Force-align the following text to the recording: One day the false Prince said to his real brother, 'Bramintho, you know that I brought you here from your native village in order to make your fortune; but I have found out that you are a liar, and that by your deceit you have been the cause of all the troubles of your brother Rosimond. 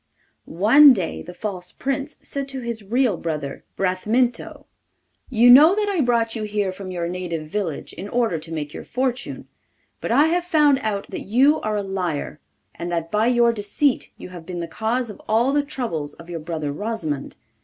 One 0.45 0.93
day 0.93 1.21
the 1.21 1.31
false 1.31 1.71
Prince 1.71 2.17
said 2.23 2.47
to 2.47 2.61
his 2.61 2.83
real 2.83 3.17
brother, 3.17 3.65
'Bramintho, 3.77 4.65
you 5.29 5.51
know 5.51 5.75
that 5.75 5.89
I 5.89 6.01
brought 6.01 6.35
you 6.35 6.41
here 6.41 6.71
from 6.71 6.89
your 6.89 7.07
native 7.07 7.47
village 7.47 7.93
in 7.93 8.09
order 8.09 8.39
to 8.39 8.51
make 8.51 8.73
your 8.73 8.83
fortune; 8.83 9.47
but 9.99 10.11
I 10.11 10.25
have 10.25 10.43
found 10.43 10.79
out 10.79 11.11
that 11.11 11.21
you 11.27 11.59
are 11.61 11.75
a 11.75 11.83
liar, 11.83 12.39
and 12.73 12.91
that 12.91 13.11
by 13.11 13.27
your 13.27 13.53
deceit 13.53 14.09
you 14.17 14.29
have 14.29 14.43
been 14.43 14.59
the 14.59 14.67
cause 14.67 15.11
of 15.11 15.21
all 15.29 15.53
the 15.53 15.61
troubles 15.61 16.15
of 16.15 16.31
your 16.31 16.39
brother 16.39 16.71
Rosimond. 16.71 17.35